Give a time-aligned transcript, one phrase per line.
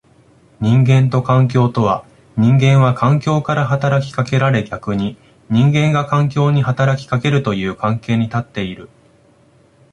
[0.59, 2.03] 人間と環境とは、
[2.35, 5.15] 人間は環境から働きかけられ逆に
[5.51, 8.89] 人間が環境に働きかけるという関係に立っている。